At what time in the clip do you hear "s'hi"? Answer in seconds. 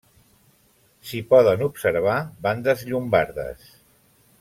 1.09-1.21